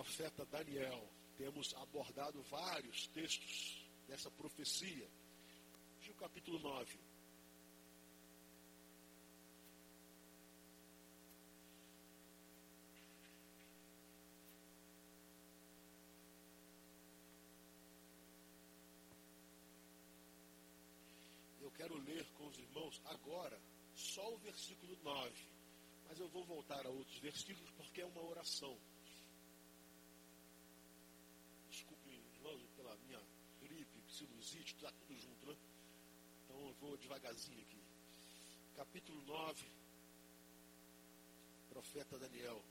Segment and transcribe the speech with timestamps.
[0.00, 1.06] profeta Daniel.
[1.36, 5.06] Temos abordado vários textos dessa profecia.
[5.98, 6.98] Hoje o capítulo 9.
[21.60, 23.60] Eu quero ler com os irmãos agora
[23.94, 25.30] só o versículo 9.
[26.08, 28.78] Mas eu vou voltar a outros versículos porque é uma oração.
[34.20, 35.56] Sinusite, está tudo junto, né?
[36.44, 37.82] Então eu vou devagarzinho aqui.
[38.74, 39.66] Capítulo 9,
[41.70, 42.62] profeta Daniel.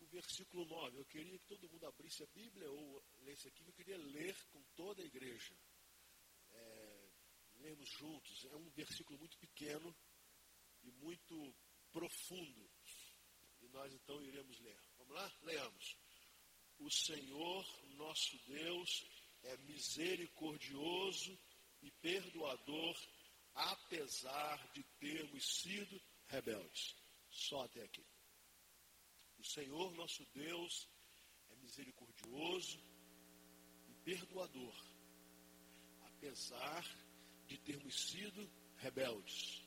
[0.00, 3.72] O versículo 9, eu queria que todo mundo abrisse a Bíblia ou lesse aqui, eu
[3.72, 5.56] queria ler com toda a igreja.
[6.50, 7.08] É,
[7.56, 8.44] lermos juntos.
[8.46, 9.94] É um versículo muito pequeno
[10.82, 11.54] e muito
[11.92, 12.68] profundo.
[13.60, 14.78] E nós então iremos ler.
[14.98, 15.32] Vamos lá?
[15.42, 16.03] Leamos.
[16.78, 19.06] O Senhor nosso Deus
[19.44, 21.38] é misericordioso
[21.82, 22.96] e perdoador,
[23.54, 26.96] apesar de termos sido rebeldes.
[27.30, 28.04] Só até aqui.
[29.38, 30.88] O Senhor nosso Deus
[31.50, 32.78] é misericordioso
[33.88, 34.74] e perdoador,
[36.06, 36.84] apesar
[37.46, 39.62] de termos sido rebeldes.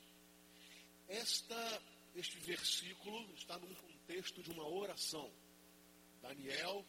[1.06, 1.82] Esta,
[2.14, 5.32] este versículo está num contexto de uma oração.
[6.20, 6.84] Daniel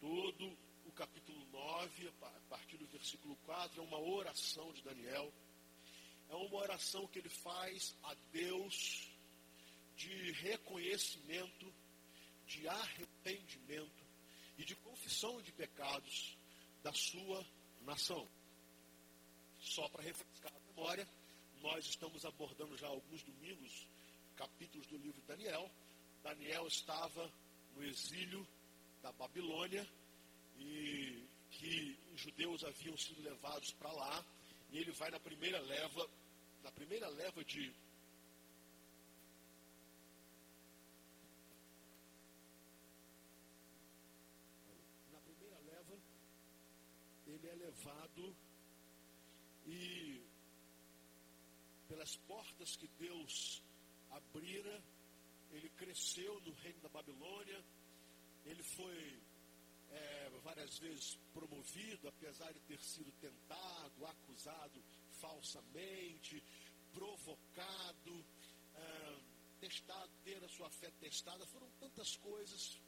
[0.00, 5.32] todo o capítulo 9, a partir do versículo 4, é uma oração de Daniel.
[6.28, 9.08] É uma oração que ele faz a Deus
[9.96, 11.72] de reconhecimento,
[12.46, 14.06] de arrependimento
[14.56, 16.36] e de confissão de pecados
[16.82, 17.44] da sua
[17.82, 18.28] nação.
[19.60, 21.08] Só para refrescar a memória,
[21.60, 23.86] nós estamos abordando já alguns domingos
[24.36, 25.70] capítulos do livro de Daniel.
[26.22, 27.30] Daniel estava
[27.74, 28.46] no exílio
[29.08, 29.88] da Babilônia
[30.58, 34.24] e que os judeus haviam sido levados para lá
[34.70, 36.10] e ele vai na primeira leva,
[36.62, 37.72] na primeira leva de
[45.10, 45.98] na primeira leva
[47.28, 48.36] ele é levado
[49.66, 50.22] e
[51.88, 53.62] pelas portas que Deus
[54.10, 54.82] abrira,
[55.50, 57.64] ele cresceu no reino da Babilônia,
[58.50, 59.20] ele foi
[59.90, 64.82] é, várias vezes promovido, apesar de ter sido tentado, acusado
[65.20, 66.42] falsamente,
[66.92, 68.24] provocado,
[68.74, 69.18] é,
[69.60, 72.80] testado, ter a sua fé testada, foram tantas coisas.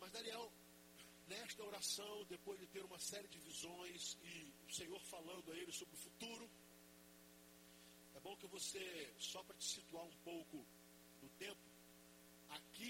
[0.00, 0.52] Mas Daniel,
[1.28, 5.72] nesta oração, depois de ter uma série de visões e o Senhor falando a ele
[5.72, 6.50] sobre o futuro,
[8.14, 10.66] é bom que você, só para te situar um pouco
[11.22, 11.63] no tempo,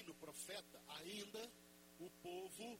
[0.03, 1.50] no profeta, ainda
[2.00, 2.78] o povo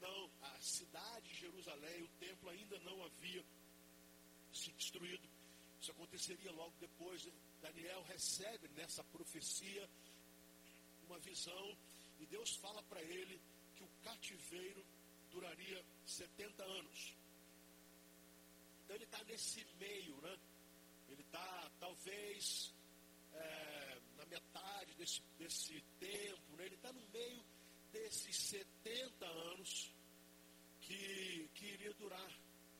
[0.00, 3.42] não, a cidade de Jerusalém, o templo ainda não havia
[4.52, 5.26] se destruído.
[5.80, 7.26] Isso aconteceria logo depois.
[7.62, 9.88] Daniel recebe nessa profecia
[11.06, 11.76] uma visão
[12.20, 13.40] e Deus fala para ele
[13.76, 14.84] que o cativeiro
[15.30, 17.14] duraria 70 anos.
[18.84, 20.38] Então ele está nesse meio, né?
[21.08, 22.72] Ele está talvez
[23.32, 23.93] é,
[24.34, 26.66] metade desse, desse tempo, né?
[26.66, 27.44] ele está no meio
[27.92, 29.92] desses 70 anos
[30.80, 32.32] que, que iria durar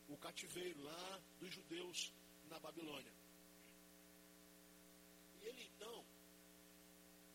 [0.08, 2.12] o cativeiro lá dos judeus
[2.48, 3.12] na Babilônia.
[5.40, 6.04] E ele então,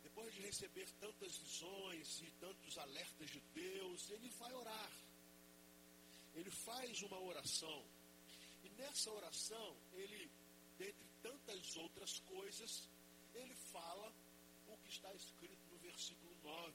[0.03, 4.91] depois de receber tantas visões e tantos alertas de Deus, ele vai orar.
[6.35, 7.85] Ele faz uma oração.
[8.63, 10.29] E nessa oração, ele,
[10.77, 12.89] dentre tantas outras coisas,
[13.33, 14.13] ele fala
[14.67, 16.73] o que está escrito no versículo 9.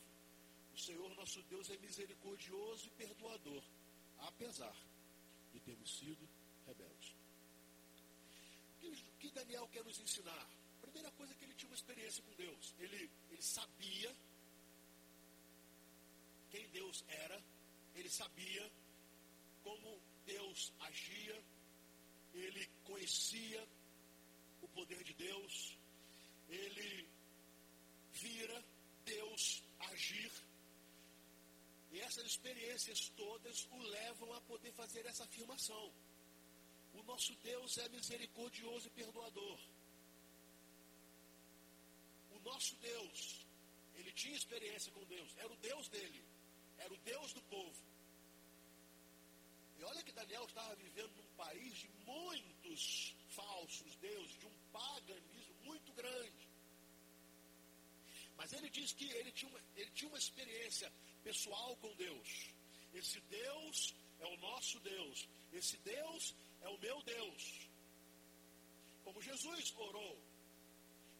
[0.74, 3.62] O Senhor nosso Deus é misericordioso e perdoador,
[4.18, 4.74] apesar
[5.52, 6.28] de termos sido
[6.66, 7.14] rebeldes.
[8.82, 10.46] O que Daniel quer nos ensinar?
[10.78, 12.74] A primeira coisa é que ele tinha uma experiência com Deus.
[12.78, 14.14] Ele, ele sabia
[16.50, 17.42] quem Deus era,
[17.94, 18.70] ele sabia
[19.62, 21.42] como Deus agia,
[22.34, 23.66] ele conhecia
[24.60, 25.78] o poder de Deus,
[26.48, 27.08] ele
[28.12, 28.64] vira
[29.04, 30.32] Deus agir.
[31.92, 35.90] E essas experiências todas o levam a poder fazer essa afirmação.
[36.92, 39.58] O nosso Deus é misericordioso e perdoador.
[42.32, 43.46] O nosso Deus,
[43.94, 46.22] ele tinha experiência com Deus, era o Deus dele,
[46.76, 47.82] era o Deus do povo.
[49.78, 55.54] E olha que Daniel estava vivendo num país de muitos falsos deuses, de um paganismo
[55.64, 56.48] muito grande.
[58.52, 60.92] ele diz que ele tinha, uma, ele tinha uma experiência
[61.24, 62.28] pessoal com Deus.
[62.92, 65.28] Esse Deus é o nosso Deus.
[65.52, 67.42] Esse Deus é o meu Deus.
[69.02, 70.16] Como Jesus orou,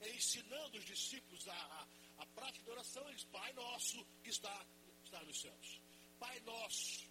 [0.02, 1.86] ensinando os discípulos a, a,
[2.22, 4.66] a prática de oração, ele diz, Pai nosso que está,
[5.04, 5.80] está nos céus.
[6.18, 7.10] Pai nosso,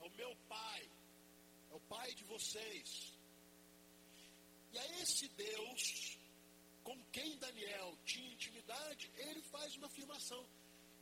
[0.00, 0.90] é o meu Pai,
[1.70, 3.12] é o Pai de vocês.
[4.72, 6.18] E a esse Deus,
[6.84, 10.46] com quem Daniel tinha intimidade, ele faz uma afirmação.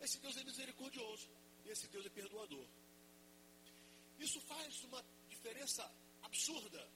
[0.00, 1.28] Esse Deus é misericordioso,
[1.64, 2.66] e esse Deus é perdoador.
[4.18, 5.90] Isso faz uma diferença
[6.22, 6.88] absurda.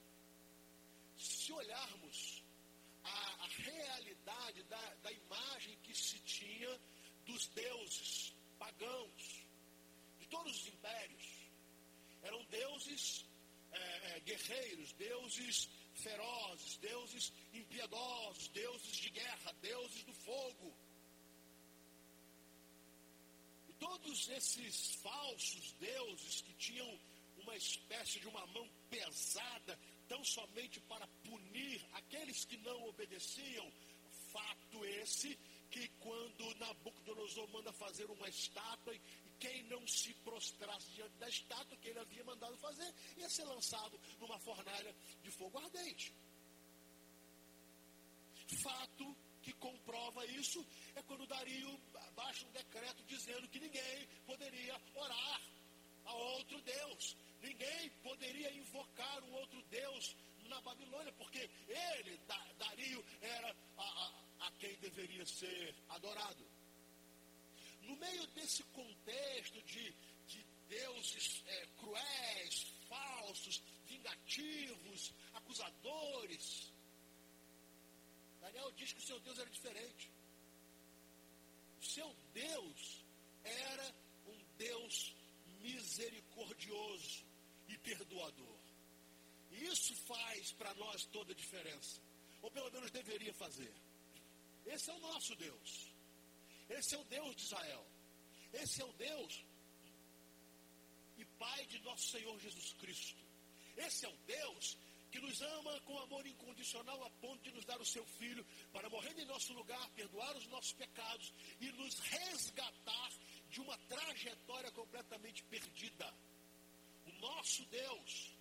[1.17, 2.43] Se olharmos
[3.03, 6.79] a, a realidade da, da imagem que se tinha
[7.25, 9.45] dos deuses pagãos,
[10.19, 11.41] de todos os impérios,
[12.23, 13.25] eram deuses
[13.71, 20.73] é, é, guerreiros, deuses ferozes, deuses impiedosos, deuses de guerra, deuses do fogo.
[23.67, 26.99] E todos esses falsos deuses que tinham
[27.41, 33.67] uma espécie de uma mão pesada, tão somente para punir aqueles que não obedeciam.
[34.31, 35.37] Fato esse
[35.71, 39.01] que quando Nabucodonosor manda fazer uma estátua e
[39.39, 43.99] quem não se prostrasse diante da estátua que ele havia mandado fazer ia ser lançado
[44.19, 46.13] numa fornalha de fogo ardente.
[48.61, 50.65] Fato que comprova isso
[50.95, 51.79] é quando Dario
[52.15, 55.41] baixa um decreto dizendo que ninguém poderia orar
[56.05, 57.15] a outro Deus.
[57.41, 60.15] Ninguém poderia invocar um outro Deus
[60.47, 62.19] na Babilônia, porque ele,
[62.57, 66.45] Dario, era a, a, a quem deveria ser adorado.
[67.83, 69.95] No meio desse contexto de,
[70.27, 76.70] de deuses é, cruéis, falsos, vingativos, acusadores,
[78.41, 80.11] Daniel diz que o seu Deus era diferente.
[81.79, 83.05] O seu Deus
[83.43, 83.95] era
[84.27, 85.15] um Deus
[85.61, 87.23] misericordioso
[87.67, 88.59] e perdoador.
[89.51, 92.01] E isso faz para nós toda a diferença.
[92.41, 93.73] Ou pelo menos deveria fazer.
[94.65, 95.87] Esse é o nosso Deus.
[96.69, 97.85] Esse é o Deus de Israel.
[98.53, 99.45] Esse é o Deus
[101.17, 103.21] e Pai de nosso Senhor Jesus Cristo.
[103.77, 104.77] Esse é o Deus
[105.11, 108.89] que nos ama com amor incondicional a ponto de nos dar o seu Filho para
[108.89, 113.11] morrer em nosso lugar, perdoar os nossos pecados e nos resgatar
[113.49, 116.13] de uma trajetória completamente perdida.
[117.05, 118.31] O nosso Deus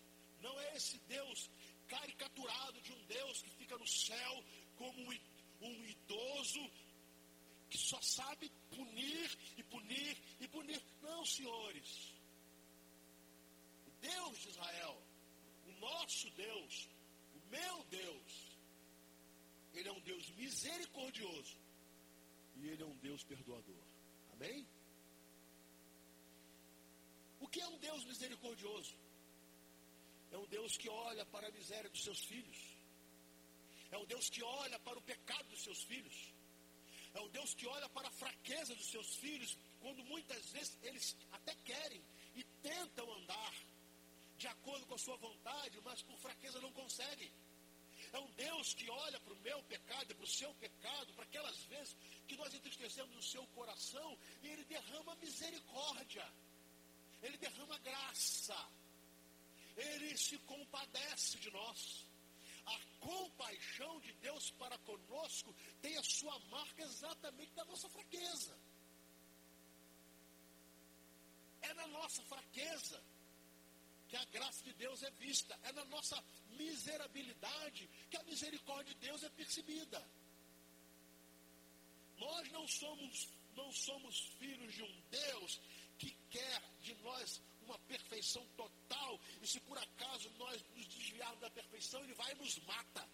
[0.41, 1.51] não é esse Deus
[1.89, 4.45] caricaturado de um Deus que fica no céu
[4.77, 5.13] como
[5.61, 6.71] um, idoso
[7.69, 10.81] que só sabe punir e punir e punir.
[11.03, 12.15] Não, senhores.
[13.87, 15.03] O Deus de Israel,
[15.81, 16.89] nosso Deus,
[17.35, 18.51] o meu Deus,
[19.75, 21.57] ele é um Deus misericordioso
[22.57, 23.83] e ele é um Deus perdoador.
[24.35, 24.67] Amém?
[27.41, 28.95] O que é um Deus misericordioso?
[30.31, 32.59] É um Deus que olha para a miséria dos seus filhos.
[33.91, 36.33] É um Deus que olha para o pecado dos seus filhos.
[37.15, 41.17] É um Deus que olha para a fraqueza dos seus filhos, quando muitas vezes eles
[41.33, 42.01] até querem
[42.37, 43.55] e tentam andar
[44.41, 47.31] de acordo com a sua vontade, mas por fraqueza não conseguem.
[48.11, 51.59] É um Deus que olha para o meu pecado, para o seu pecado, para aquelas
[51.65, 51.95] vezes
[52.27, 56.27] que nós entristecemos o seu coração e ele derrama misericórdia.
[57.23, 58.59] Ele derrama graça.
[59.77, 62.07] Ele se compadece de nós.
[62.65, 68.59] A compaixão de Deus para conosco tem a sua marca exatamente da nossa fraqueza.
[71.61, 73.10] É na nossa fraqueza
[74.11, 75.59] que a graça de Deus é vista.
[75.63, 76.23] É na nossa
[76.59, 80.05] miserabilidade que a misericórdia de Deus é percebida.
[82.19, 85.61] Nós não somos, não somos filhos de um Deus
[85.97, 91.51] que quer de nós uma perfeição total, e se por acaso nós nos desviarmos da
[91.51, 93.09] perfeição, ele vai e nos mata.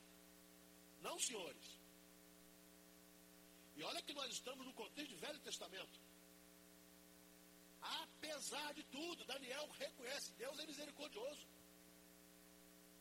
[1.03, 1.79] Não, senhores.
[3.77, 6.01] E olha que nós estamos no contexto de Velho Testamento.
[8.03, 11.47] Apesar de tudo, Daniel reconhece, Deus é misericordioso.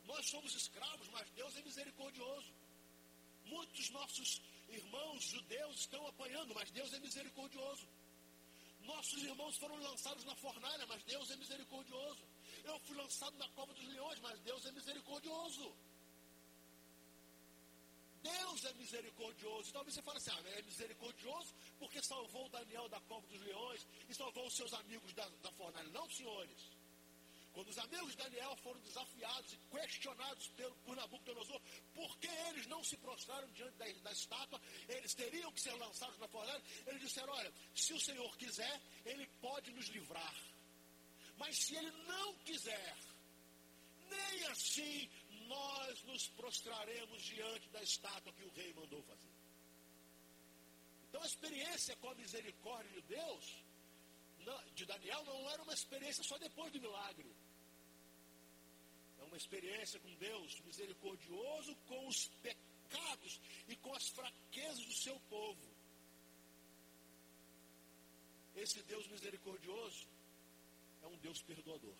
[0.04, 2.52] Nós somos escravos, mas Deus é misericordioso.
[3.44, 7.86] Muitos nossos irmãos judeus estão apanhando, mas Deus é misericordioso.
[8.80, 12.22] Nossos irmãos foram lançados na fornalha, mas Deus é misericordioso.
[12.64, 15.74] Eu fui lançado na cova dos leões, mas Deus é misericordioso.
[18.26, 19.72] Deus é misericordioso.
[19.72, 24.14] Talvez você fale assim, ah, é misericordioso porque salvou Daniel da cova dos leões e
[24.14, 25.88] salvou os seus amigos da, da fornalha.
[25.90, 26.76] Não, senhores.
[27.56, 31.58] Quando os amigos de Daniel foram desafiados e questionados pelo, por Nabucodonosor,
[31.94, 35.72] por que eles não se prostraram diante da, da estátua, ele eles teriam que ser
[35.74, 40.36] lançados na fornalha, eles disseram: olha, se o Senhor quiser, ele pode nos livrar.
[41.38, 42.96] Mas se ele não quiser,
[44.10, 45.08] nem assim
[45.46, 49.36] nós nos prostraremos diante da estátua que o rei mandou fazer.
[51.08, 53.64] Então a experiência com a misericórdia de Deus,
[54.74, 57.30] de Daniel, não era uma experiência só depois do milagre.
[59.18, 65.18] É uma experiência com Deus misericordioso com os pecados e com as fraquezas do seu
[65.30, 65.76] povo.
[68.54, 70.06] Esse Deus misericordioso
[71.02, 71.94] é um Deus perdoador,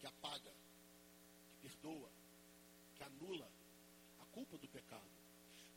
[0.00, 0.52] que apaga,
[1.78, 2.10] perdoa,
[2.96, 3.48] que anula
[4.20, 5.10] a culpa do pecado.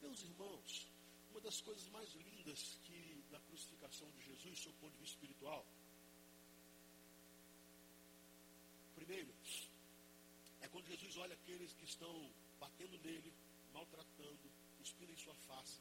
[0.01, 0.88] Meus irmãos,
[1.29, 5.15] uma das coisas mais lindas que da crucificação de Jesus, do seu ponto de vista
[5.15, 5.65] espiritual,
[8.96, 9.34] primeiro,
[10.62, 13.34] é quando Jesus olha aqueles que estão batendo nele,
[13.74, 15.79] maltratando, cuspindo em sua face,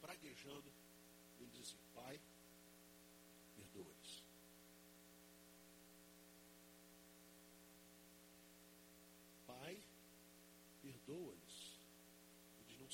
[0.00, 0.72] praguejando,
[1.38, 2.20] ele diz assim, Pai,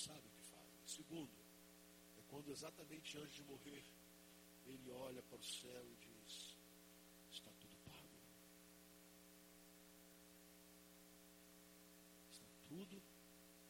[0.00, 0.86] Sabem o que fazem.
[0.86, 1.30] Segundo,
[2.30, 3.84] quando exatamente antes de morrer,
[4.64, 6.56] ele olha para o céu e diz:
[7.30, 8.08] Está tudo pago.
[12.30, 13.02] Está tudo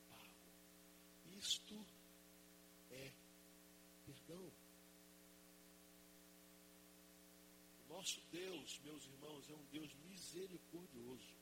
[0.09, 1.37] pago.
[1.37, 1.85] Isto
[2.93, 3.13] é
[4.07, 4.53] perdão.
[7.89, 11.35] Nosso Deus, meus irmãos, é um Deus misericordioso.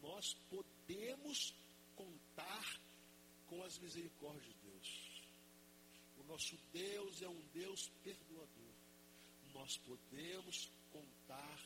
[0.00, 1.52] Nós podemos
[1.96, 2.87] contar
[3.48, 5.18] com as misericórdias de Deus
[6.28, 8.74] nosso Deus é um Deus perdoador.
[9.54, 11.58] Nós podemos contar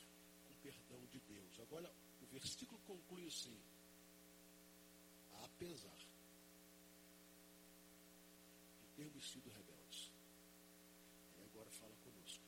[0.45, 1.59] com o perdão de Deus.
[1.59, 3.55] Agora, o versículo conclui assim:
[5.43, 5.97] apesar
[8.81, 10.11] de termos sido rebeldes.
[11.51, 12.43] Agora fala conosco.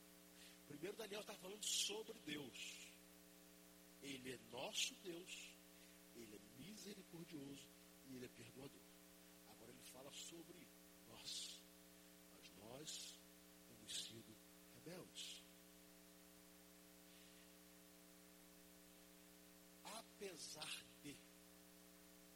[0.67, 2.87] Primeiro, Daniel está falando sobre Deus.
[4.01, 5.49] Ele é nosso Deus,
[6.15, 7.67] ele é misericordioso
[8.07, 8.94] e ele é perdoador.
[9.95, 10.67] Fala sobre
[11.07, 11.55] nós
[12.85, 13.19] nós
[13.67, 14.35] temos sido
[14.75, 15.43] rebeldes.
[19.83, 21.15] Apesar de,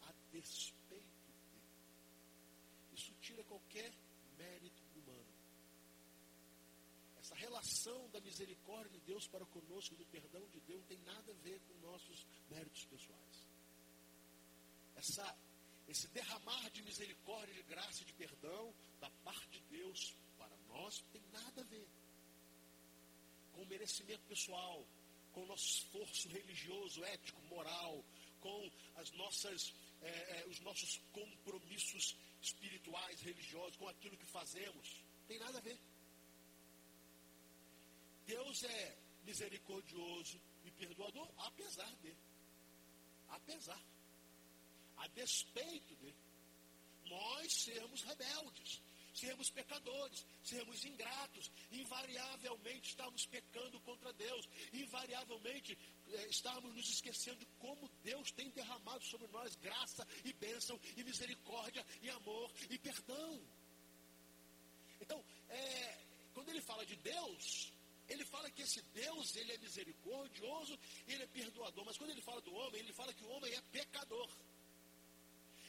[0.01, 3.93] a despeito de, isso tira qualquer
[4.37, 5.33] mérito humano.
[7.19, 11.31] Essa relação da misericórdia de Deus para conosco, do perdão de Deus, não tem nada
[11.31, 13.47] a ver com nossos méritos pessoais.
[14.95, 15.37] Essa
[15.89, 20.99] esse derramar de misericórdia, de graça e de perdão da parte de Deus para nós
[21.11, 21.87] tem nada a ver
[23.53, 24.85] com o merecimento pessoal,
[25.33, 28.05] com o nosso esforço religioso, ético, moral,
[28.39, 35.03] com as nossas, é, é, os nossos compromissos espirituais, religiosos, com aquilo que fazemos.
[35.27, 35.79] Tem nada a ver.
[38.27, 42.15] Deus é misericordioso e perdoador, apesar de.
[43.27, 43.88] Apesar
[44.99, 46.13] a despeito de
[47.09, 48.81] nós sermos rebeldes,
[49.13, 55.77] sermos pecadores, sermos ingratos, invariavelmente estamos pecando contra Deus, invariavelmente
[56.07, 61.03] eh, estamos nos esquecendo de como Deus tem derramado sobre nós graça e bênção e
[61.03, 63.41] misericórdia e amor e perdão.
[65.01, 65.97] Então, é,
[66.33, 67.73] quando ele fala de Deus,
[68.07, 70.77] ele fala que esse Deus, ele é misericordioso,
[71.07, 73.61] ele é perdoador, mas quando ele fala do homem, ele fala que o homem é
[73.71, 74.29] pecador.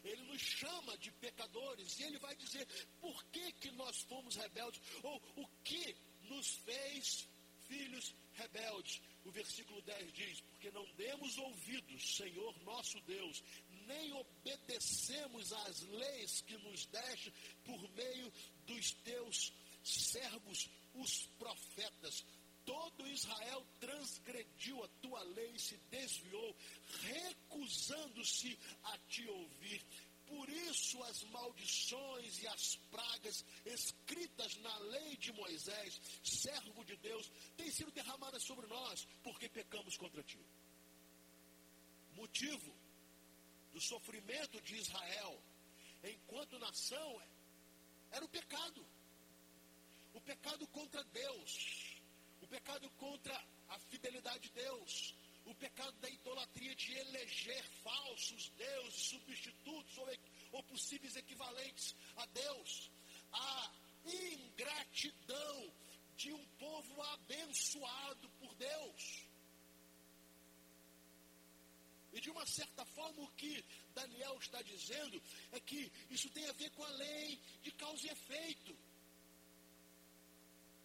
[0.05, 2.67] Ele nos chama de pecadores e ele vai dizer
[3.01, 7.29] por que, que nós fomos rebeldes ou o que nos fez
[7.67, 9.01] filhos rebeldes.
[9.25, 13.43] O versículo 10 diz: Porque não demos ouvidos, Senhor nosso Deus,
[13.87, 17.33] nem obedecemos às leis que nos deste
[17.65, 18.33] por meio
[18.67, 19.53] dos teus
[19.83, 22.25] servos, os profetas
[22.65, 26.57] todo Israel transgrediu a tua lei e se desviou,
[27.03, 29.85] recusando-se a te ouvir.
[30.27, 37.31] Por isso as maldições e as pragas escritas na lei de Moisés, servo de Deus,
[37.57, 40.39] têm sido derramadas sobre nós, porque pecamos contra ti.
[42.15, 42.73] Motivo
[43.73, 45.43] do sofrimento de Israel
[46.05, 47.23] enquanto nação
[48.11, 48.87] era o pecado.
[50.13, 51.80] O pecado contra Deus
[52.41, 53.35] o pecado contra
[53.69, 60.09] a fidelidade de Deus, o pecado da idolatria de eleger falsos deuses, substitutos ou,
[60.53, 62.91] ou possíveis equivalentes a Deus,
[63.33, 63.73] a
[64.05, 65.73] ingratidão
[66.17, 69.31] de um povo abençoado por Deus.
[72.13, 76.53] E de uma certa forma, o que Daniel está dizendo é que isso tem a
[76.53, 78.77] ver com a lei de causa e efeito.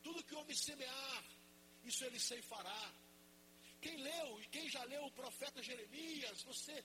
[0.04, 1.24] Tudo que o homem semear,
[1.86, 2.94] isso ele ceifará.
[3.82, 6.84] Quem leu e quem já leu o profeta Jeremias, você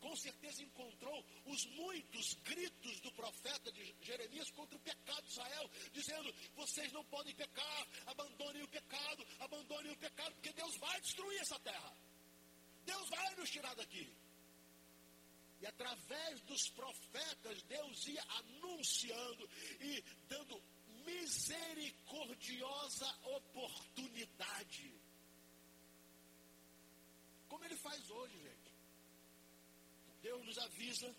[0.00, 5.70] com certeza encontrou os muitos gritos do profeta de Jeremias contra o pecado de Israel,
[5.92, 11.40] dizendo: vocês não podem pecar, abandonem o pecado, abandonem o pecado, porque Deus vai destruir
[11.40, 11.96] essa terra.
[12.84, 14.12] Deus vai nos tirar daqui.
[15.60, 19.48] E através dos profetas, Deus ia anunciando
[19.80, 20.60] e dando
[21.10, 24.94] misericordiosa oportunidade.
[27.48, 28.70] Como ele faz hoje, gente.
[30.22, 31.14] Deus nos avisa,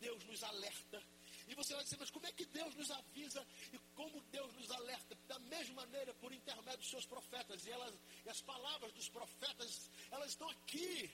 [0.00, 1.02] Deus nos alerta.
[1.48, 4.70] E você vai dizer, mas como é que Deus nos avisa e como Deus nos
[4.70, 5.14] alerta?
[5.26, 7.64] Da mesma maneira, por intermédio dos seus profetas.
[7.64, 7.94] E, elas,
[8.24, 11.10] e as palavras dos profetas, elas estão aqui.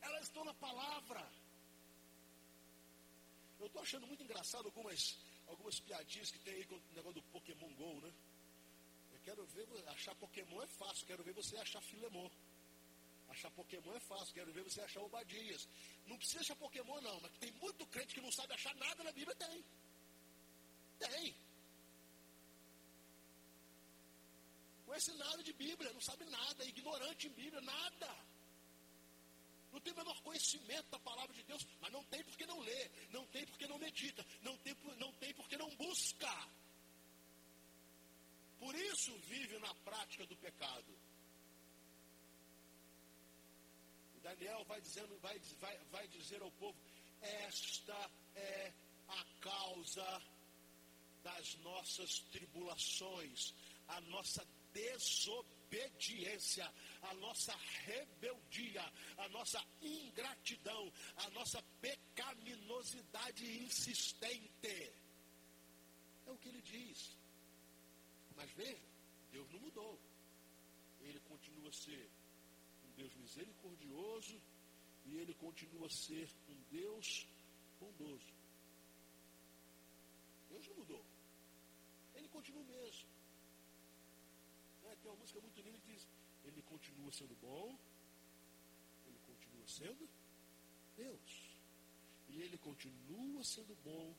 [0.00, 1.28] Elas estão na palavra.
[3.66, 5.18] Eu estou achando muito engraçado algumas,
[5.48, 8.12] algumas piadinhas que tem aí com o negócio do Pokémon GO, né?
[9.12, 12.30] Eu quero ver, achar Pokémon é fácil, quero ver você achar Filemon.
[13.28, 15.68] Achar Pokémon é fácil, quero ver você achar Obadias.
[16.06, 19.10] Não precisa achar Pokémon, não, mas tem muito crente que não sabe achar nada na
[19.10, 19.64] Bíblia, tem.
[21.00, 21.34] Tem.
[24.84, 28.25] Conhece nada de Bíblia, não sabe nada, é ignorante em Bíblia, nada.
[29.86, 33.24] Tem o menor conhecimento da palavra de Deus, mas não tem porque não lê, não
[33.26, 36.48] tem porque não medita, não tem, não tem porque não busca.
[38.58, 40.92] Por isso vive na prática do pecado.
[44.24, 46.76] Daniel vai dizendo, vai, vai, vai dizer ao povo,
[47.20, 48.72] esta é
[49.06, 50.22] a causa
[51.22, 53.54] das nossas tribulações,
[53.86, 55.55] a nossa desobediência,
[57.02, 57.54] a nossa
[57.84, 58.84] rebeldia,
[59.18, 64.92] a nossa ingratidão, a nossa pecaminosidade insistente.
[66.26, 67.16] É o que ele diz.
[68.36, 68.82] Mas veja,
[69.32, 69.98] Deus não mudou.
[71.00, 72.10] Ele continua a ser
[72.96, 74.40] Deus misericordioso
[75.04, 77.26] e ele continua a ser um Deus
[77.78, 78.34] bondoso.
[80.48, 81.04] Deus não mudou.
[82.14, 83.15] Ele continua o mesmo.
[85.06, 86.08] É, tem uma música muito linda que diz:
[86.44, 87.78] Ele continua sendo bom,
[89.06, 90.08] ele continua sendo
[90.96, 91.56] Deus.
[92.28, 94.14] E ele continua sendo bom,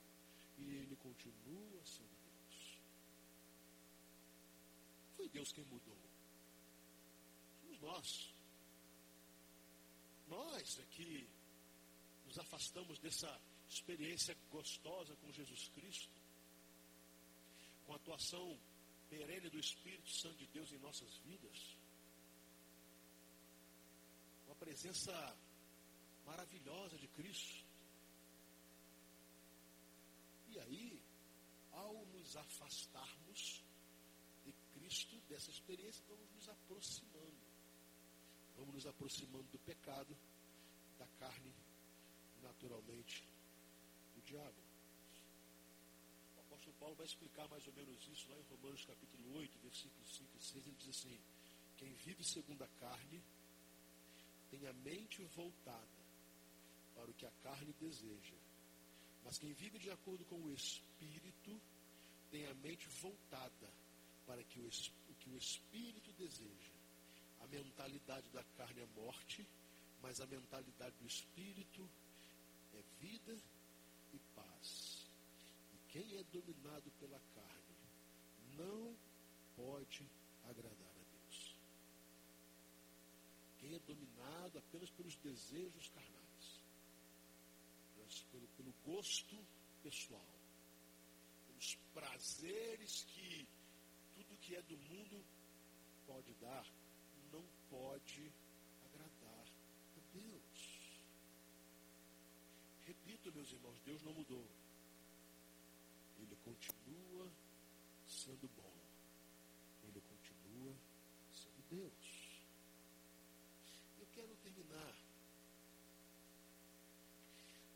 [0.57, 2.79] e ele continua sendo Deus.
[5.17, 5.97] Foi Deus quem mudou.
[7.61, 8.33] Somos nós.
[10.27, 11.27] Nós aqui
[12.25, 16.21] nos afastamos dessa experiência gostosa com Jesus Cristo,
[17.85, 18.57] com a atuação
[19.09, 21.77] perene do Espírito Santo de Deus em nossas vidas,
[24.45, 25.37] com a presença
[26.25, 27.65] maravilhosa de Cristo.
[30.49, 31.01] E aí,
[31.71, 33.63] ao nos afastarmos
[34.45, 37.47] de Cristo, dessa experiência, vamos nos aproximando
[38.57, 40.17] Vamos nos aproximando do pecado,
[40.97, 41.53] da carne,
[42.41, 43.23] naturalmente,
[44.15, 44.66] do diabo.
[46.67, 50.29] Apóstolo Paulo vai explicar mais ou menos isso lá em Romanos capítulo 8, versículos 5
[50.37, 50.65] e 6.
[50.65, 51.19] Ele diz assim:
[51.77, 53.23] Quem vive segundo a carne
[54.49, 55.87] tem a mente voltada
[56.93, 58.35] para o que a carne deseja.
[59.23, 61.61] Mas quem vive de acordo com o Espírito
[62.31, 63.69] tem a mente voltada
[64.25, 66.73] para que o, o que o Espírito deseja.
[67.39, 69.47] A mentalidade da carne é morte,
[70.01, 71.87] mas a mentalidade do espírito
[72.73, 73.37] é vida
[74.13, 74.56] e paz.
[75.97, 77.75] Quem é dominado pela carne
[78.55, 78.95] não
[79.55, 80.07] pode
[80.43, 81.55] agradar a Deus.
[83.57, 86.61] Quem é dominado apenas pelos desejos carnais,
[88.31, 89.43] pelo, pelo gosto
[89.81, 90.39] pessoal,
[91.47, 93.47] pelos prazeres que
[94.13, 95.25] tudo que é do mundo
[96.05, 96.71] pode dar,
[97.31, 98.31] não pode
[98.85, 99.47] agradar
[99.97, 101.01] a Deus.
[102.85, 104.47] Repito, meus irmãos, Deus não mudou.
[106.19, 107.31] Ele continua
[108.27, 108.73] sendo bom.
[109.83, 110.75] Ele continua
[111.31, 112.41] sendo Deus.
[113.99, 114.95] Eu quero terminar.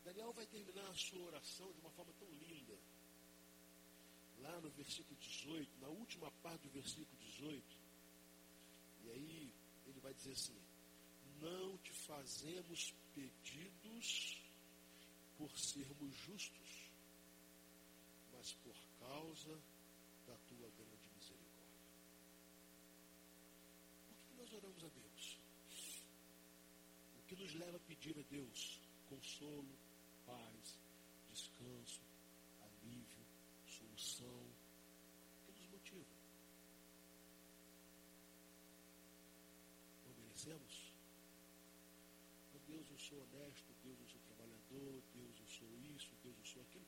[0.04, 2.78] Daniel vai terminar a sua oração de uma forma tão linda.
[4.40, 7.76] Lá no versículo 18, na última parte do versículo 18,
[9.04, 9.54] e aí
[9.86, 10.60] ele vai dizer assim:
[11.40, 14.42] Não te fazemos pedidos
[15.38, 16.90] por sermos justos,
[18.32, 19.62] mas por causa
[20.26, 21.78] da tua grande misericórdia.
[24.08, 25.42] Por que nós oramos a Deus?
[27.32, 29.74] que nos leva a pedir a Deus consolo,
[30.26, 30.78] paz,
[31.30, 32.02] descanso,
[32.60, 33.24] alívio,
[33.66, 34.44] solução,
[35.46, 36.14] que nos motiva.
[40.04, 40.92] Não merecemos?
[42.66, 46.62] Deus, eu sou honesto, Deus, eu sou trabalhador, Deus, eu sou isso, Deus, eu sou
[46.62, 46.86] aquilo.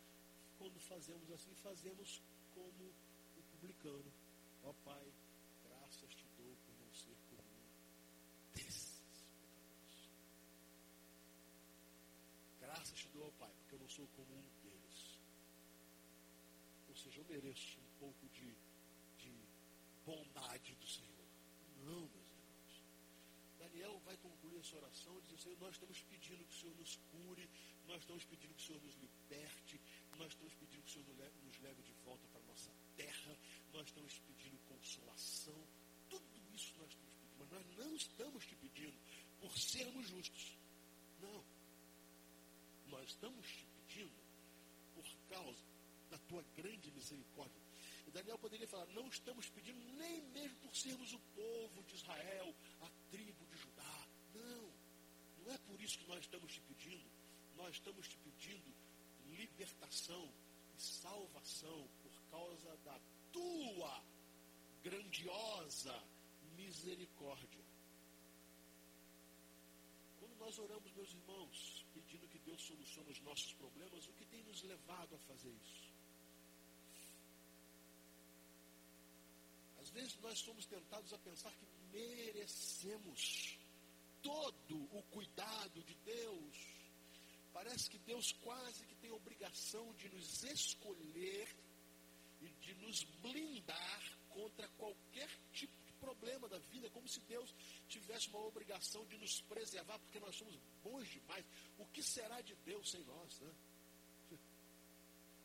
[0.59, 2.23] Quando fazemos assim, fazemos
[2.55, 2.93] como
[3.65, 4.13] o publicano.
[4.63, 5.13] Ó Pai,
[5.65, 7.65] graças te dou por não ser comum
[8.55, 9.01] desses
[9.33, 10.11] pecadores.
[12.61, 15.19] Graças te dou, ó Pai, porque eu não sou comum deles.
[16.89, 18.55] Ou seja, eu mereço um pouco de,
[19.19, 19.33] de
[20.05, 21.27] bondade do Senhor.
[21.85, 22.83] Não, meus irmãos.
[23.59, 27.49] Daniel vai concluir essa oração dizendo, Senhor, nós estamos pedindo que o Senhor nos cure,
[27.87, 29.81] nós estamos pedindo que o Senhor nos liberte,
[30.19, 33.37] nós estamos pedindo que o Senhor nos leve de volta para a nossa terra,
[33.75, 35.67] nós estamos pedindo consolação,
[36.09, 38.97] tudo isso nós estamos pedindo, mas nós não estamos te pedindo
[39.41, 40.57] por sermos justos.
[41.21, 41.45] Não.
[42.87, 44.15] Nós estamos te pedindo
[44.95, 45.59] por causa
[46.09, 47.61] da tua grande misericórdia.
[48.07, 52.55] E Daniel poderia falar: não estamos pedindo nem mesmo por sermos o povo de Israel,
[52.81, 54.09] a tribo de Judá.
[54.35, 54.73] Não.
[55.45, 57.11] Não é por isso que nós estamos te pedindo.
[57.57, 58.73] Nós estamos te pedindo
[59.31, 60.33] libertação
[60.77, 63.01] e salvação por causa da
[63.35, 63.93] tua
[64.83, 65.95] grandiosa
[66.57, 67.65] misericórdia.
[70.21, 74.43] Quando nós oramos, meus irmãos, pedindo que Deus solucione os nossos problemas, o que tem
[74.45, 75.93] nos levado a fazer isso?
[79.81, 83.59] Às vezes nós somos tentados a pensar que merecemos
[84.23, 86.57] todo o cuidado de Deus.
[87.53, 91.49] Parece que Deus quase que tem a obrigação de nos escolher
[92.45, 97.55] e de nos blindar contra qualquer tipo de problema da vida, como se Deus
[97.89, 101.45] tivesse uma obrigação de nos preservar, porque nós somos bons demais.
[101.79, 103.55] O que será de Deus sem nós, né?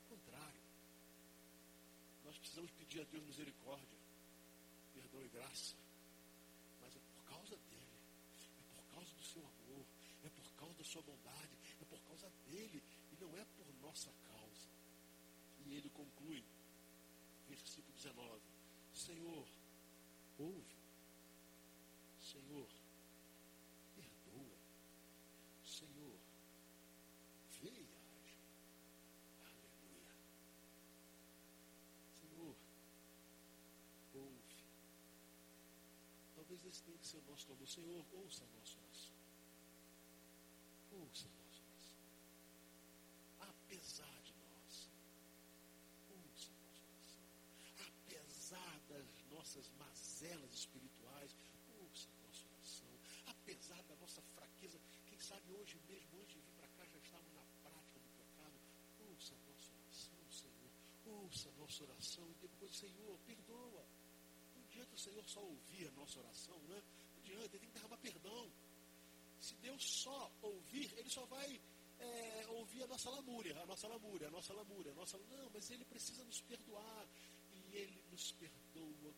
[0.09, 0.61] contrário.
[2.25, 3.97] Nós precisamos pedir a Deus misericórdia,
[4.93, 5.75] perdão e graça.
[6.81, 7.99] Mas é por causa dele,
[8.59, 9.85] é por causa do seu amor,
[10.23, 14.11] é por causa da sua bondade, é por causa dele e não é por nossa
[14.27, 14.69] causa.
[15.65, 16.43] E ele conclui
[18.09, 18.41] 19:
[18.93, 19.47] Senhor,
[20.39, 20.77] ouve.
[22.19, 22.69] Senhor,
[23.95, 24.57] perdoa.
[25.63, 26.19] Senhor,
[27.61, 27.97] age.
[29.45, 30.15] Aleluia.
[32.19, 32.55] Senhor,
[34.15, 34.55] ouve.
[36.35, 37.67] Talvez esse tenha que ser o nosso clamor.
[37.67, 39.15] Senhor, ouça a nossa oração.
[40.91, 41.99] Ouça a nossa oração.
[43.39, 44.19] Apesar
[49.49, 51.35] nossas mazelas espirituais,
[51.81, 52.89] ouça a nossa oração.
[53.25, 57.33] Apesar da nossa fraqueza, quem sabe hoje mesmo, antes de vir para cá, já estamos
[57.33, 58.59] na prática do pecado.
[59.09, 60.71] Ouça a nossa oração, Senhor.
[61.29, 63.85] Ouça a nossa oração e depois, Senhor, perdoa.
[64.55, 66.81] Não adianta o Senhor só ouvir a nossa oração, né?
[67.13, 68.51] Não adianta, ele tem que derramar perdão.
[69.39, 71.61] Se Deus só ouvir, ele só vai
[71.99, 75.17] é, ouvir a nossa lamúria, a nossa lamúria, a nossa lamúria, a nossa.
[75.17, 77.07] Não, mas ele precisa nos perdoar.
[77.53, 79.13] E ele nos perdoa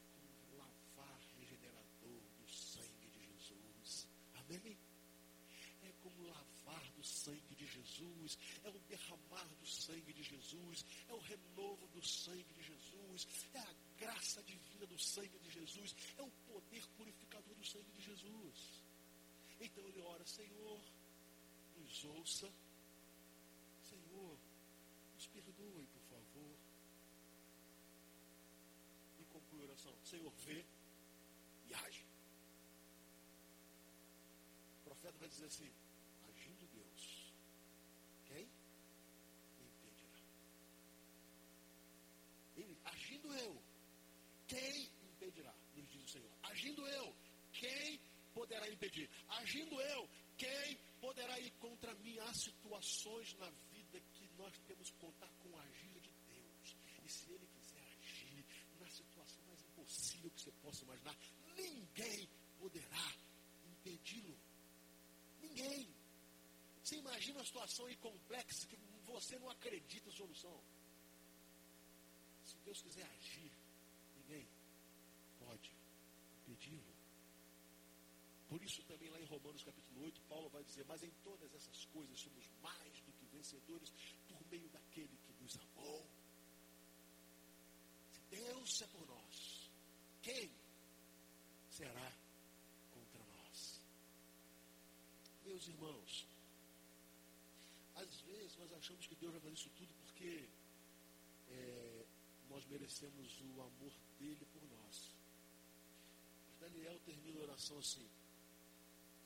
[4.52, 4.78] Amém?
[5.84, 11.13] É como lavar do sangue de Jesus, é o derramar do sangue de Jesus, é
[11.13, 11.21] o
[12.02, 16.86] do sangue de Jesus, é a graça divina do sangue de Jesus, é o poder
[16.98, 18.84] purificador do sangue de Jesus.
[19.60, 20.82] Então ele ora, Senhor,
[21.78, 22.52] nos ouça,
[23.90, 24.38] Senhor,
[25.14, 26.58] nos perdoe, por favor.
[29.20, 30.66] E conclui a oração, Senhor, vê
[31.70, 32.12] e age
[35.02, 35.72] profeta vai dizer assim:
[36.30, 37.34] agindo Deus,
[38.26, 38.46] quem
[39.58, 40.20] me impedirá?
[42.56, 43.64] Ele, agindo eu,
[44.48, 45.54] quem impedirá?
[45.76, 46.32] Nos diz o Senhor.
[46.44, 47.16] Agindo eu,
[47.54, 48.00] quem
[48.62, 49.10] poderá impedir?
[49.28, 52.17] Agindo eu, quem poderá ir contra mim?
[52.19, 56.76] Há situações na vida que nós temos que contar com a agir de Deus.
[57.04, 58.45] E se Ele quiser agir
[58.80, 61.17] na situação mais impossível que você possa imaginar,
[61.56, 63.15] ninguém poderá
[63.65, 64.38] impedi-lo.
[65.41, 65.88] Ninguém.
[66.84, 70.63] Você imagina uma situação complexa que você não acredita em solução.
[72.45, 73.52] Se Deus quiser agir,
[74.15, 74.47] ninguém
[75.39, 75.71] pode
[76.41, 76.91] impedi-lo.
[78.52, 81.86] Por isso também lá em Romanos capítulo 8, Paulo vai dizer, mas em todas essas
[81.86, 83.90] coisas somos mais do que vencedores
[84.28, 86.06] por meio daquele que nos amou.
[88.12, 89.70] Se Deus é por nós,
[90.22, 90.52] quem
[91.70, 92.12] será
[95.52, 96.26] meus irmãos,
[97.96, 100.50] às vezes nós achamos que Deus vai fazer isso tudo porque
[101.50, 102.06] é,
[102.50, 105.12] nós merecemos o amor dele por nós.
[106.48, 108.10] Mas Daniel termina a oração assim: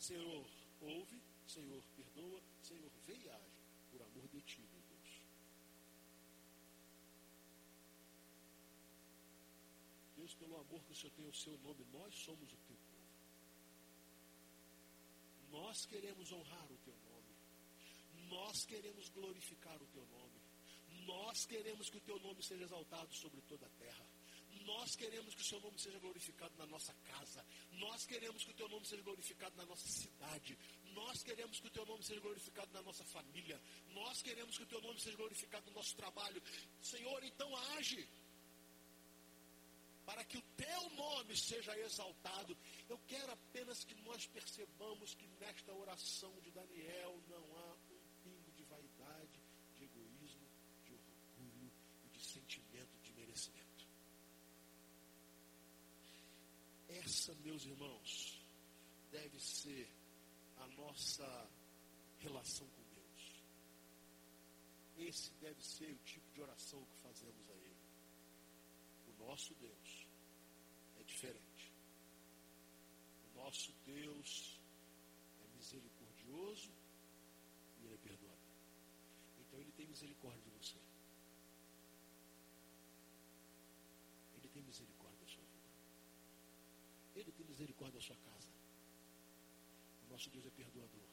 [0.05, 0.45] Senhor,
[0.81, 5.21] ouve, Senhor, perdoa, Senhor, vem e age por amor de ti, meu Deus.
[10.15, 12.95] Deus, pelo amor que o Senhor tem ao seu nome, nós somos o teu povo.
[15.49, 17.35] Nós queremos honrar o teu nome.
[18.29, 20.39] Nós queremos glorificar o teu nome.
[21.07, 24.05] Nós queremos que o teu nome seja exaltado sobre toda a terra.
[24.65, 27.45] Nós queremos que o seu nome seja glorificado na nossa casa.
[27.73, 30.57] Nós queremos que o teu nome seja glorificado na nossa cidade.
[30.93, 33.61] Nós queremos que o teu nome seja glorificado na nossa família.
[33.93, 36.41] Nós queremos que o teu nome seja glorificado no nosso trabalho.
[36.81, 38.07] Senhor, então age.
[40.05, 42.57] Para que o teu nome seja exaltado.
[42.89, 48.51] Eu quero apenas que nós percebamos que nesta oração de Daniel não há um pingo
[48.51, 49.39] de vaidade,
[49.75, 50.49] de egoísmo,
[50.85, 51.71] de orgulho
[52.03, 53.65] e de sentimento de merecimento.
[57.05, 58.41] Essa, meus irmãos,
[59.11, 59.87] deve ser
[60.57, 61.49] a nossa
[62.19, 63.43] relação com Deus.
[64.97, 67.75] Esse deve ser o tipo de oração que fazemos a Ele.
[69.07, 70.07] O nosso Deus
[70.99, 71.71] é diferente.
[73.29, 74.59] O nosso Deus
[75.43, 76.71] é misericordioso
[77.81, 78.35] e Ele é perdoador.
[79.41, 80.79] Então Ele tem misericórdia de você.
[84.37, 85.55] Ele tem misericórdia da sua vida.
[87.15, 87.45] Ele tem
[87.91, 88.49] da sua casa.
[90.07, 91.09] O nosso Deus é perdoador.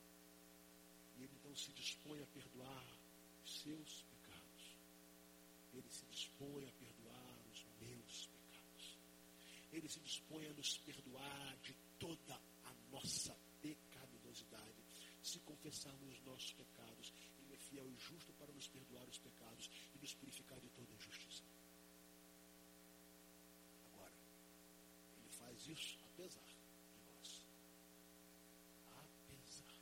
[1.19, 2.87] E Ele então se dispõe a perdoar
[3.45, 4.77] os seus pecados.
[5.75, 8.99] Ele se dispõe a perdoar os meus pecados.
[9.73, 14.83] Ele se dispõe a nos perdoar de toda a nossa pecaminosidade.
[15.23, 19.71] Se confessarmos os nossos pecados, Ele é fiel e justo para nos perdoar os pecados
[19.95, 21.43] e nos purificar de toda injustiça.
[23.87, 24.13] Agora,
[25.17, 26.57] Ele faz isso apesar de
[27.07, 27.45] nós.
[28.89, 29.75] Apesar.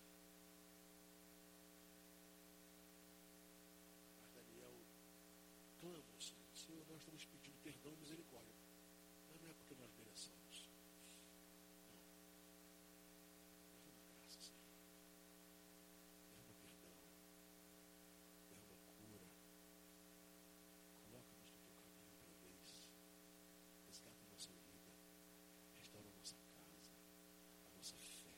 [4.20, 4.74] Mas Daniel
[5.80, 6.46] clama ao Senhor.
[6.54, 8.54] Senhor, nós estamos pedindo perdão e misericórdia.
[9.30, 10.68] Mas não é porque nós mereçamos.
[11.88, 11.98] Não.
[13.72, 14.60] Derrama graça, Senhor.
[16.28, 16.94] Derrama perdão.
[18.50, 19.28] Derrama cura.
[21.06, 22.68] Coloca-nos no teu caminho outra vez.
[23.86, 24.92] Resgata a nossa vida.
[25.78, 26.90] Restaura a nossa casa.
[27.66, 28.36] A nossa fé.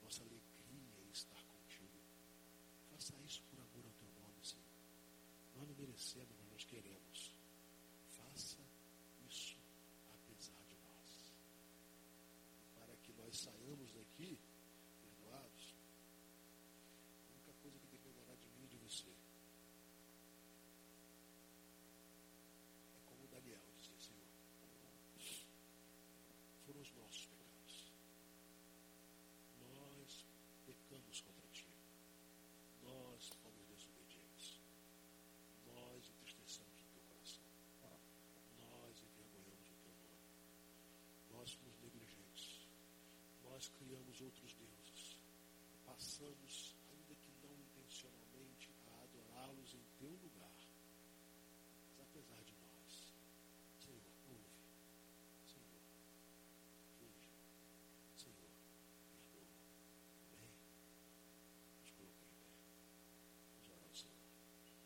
[0.00, 1.98] A nossa alegria em estar contigo.
[2.90, 4.64] Faça isso por amor ao teu nome, Senhor.
[5.56, 7.34] Nós não merecemos, mas nós queremos.
[8.12, 8.62] Faça
[9.28, 9.56] isso
[10.12, 11.32] apesar de nós.
[12.74, 14.38] Para que nós saiamos daqui
[15.00, 15.74] perdoados,
[17.28, 19.08] a única coisa que dependerá de mim e de você
[22.94, 24.28] é como Daniel dizia, Senhor,
[26.66, 27.92] foram os nossos pecados.
[29.60, 30.24] Nós
[30.66, 31.66] pecamos contra ti.
[32.82, 34.60] Nós fomos desobedientes.
[35.66, 37.42] Nós entristecemos o teu coração.
[38.58, 40.18] Nós envergonhamos o teu nome.
[41.32, 42.66] Nós fomos negligentes.
[44.16, 45.18] Criamos outros deuses.
[45.84, 50.55] Passamos, ainda que não intencionalmente, a adorá-los em teu lugar.